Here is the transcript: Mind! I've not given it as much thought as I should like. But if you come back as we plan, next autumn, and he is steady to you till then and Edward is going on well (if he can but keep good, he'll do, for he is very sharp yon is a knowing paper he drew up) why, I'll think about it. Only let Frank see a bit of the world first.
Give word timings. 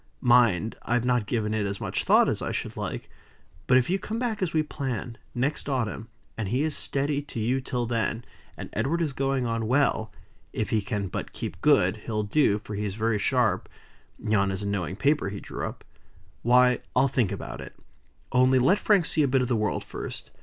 Mind! 0.19 0.75
I've 0.81 1.05
not 1.05 1.27
given 1.27 1.53
it 1.53 1.67
as 1.67 1.79
much 1.79 2.05
thought 2.05 2.27
as 2.27 2.41
I 2.41 2.51
should 2.51 2.75
like. 2.75 3.07
But 3.67 3.77
if 3.77 3.87
you 3.87 3.99
come 3.99 4.17
back 4.17 4.41
as 4.41 4.51
we 4.51 4.63
plan, 4.63 5.15
next 5.35 5.69
autumn, 5.69 6.07
and 6.35 6.47
he 6.47 6.63
is 6.63 6.75
steady 6.75 7.21
to 7.21 7.39
you 7.39 7.61
till 7.61 7.85
then 7.85 8.25
and 8.57 8.71
Edward 8.73 8.99
is 9.03 9.13
going 9.13 9.45
on 9.45 9.67
well 9.67 10.11
(if 10.53 10.71
he 10.71 10.81
can 10.81 11.07
but 11.07 11.33
keep 11.33 11.61
good, 11.61 11.97
he'll 11.97 12.23
do, 12.23 12.57
for 12.57 12.73
he 12.73 12.83
is 12.83 12.95
very 12.95 13.19
sharp 13.19 13.69
yon 14.17 14.49
is 14.49 14.63
a 14.63 14.65
knowing 14.65 14.95
paper 14.95 15.29
he 15.29 15.39
drew 15.39 15.67
up) 15.67 15.83
why, 16.41 16.79
I'll 16.95 17.07
think 17.07 17.31
about 17.31 17.61
it. 17.61 17.75
Only 18.31 18.57
let 18.57 18.79
Frank 18.79 19.05
see 19.05 19.21
a 19.21 19.27
bit 19.27 19.43
of 19.43 19.49
the 19.49 19.55
world 19.55 19.83
first. 19.83 20.31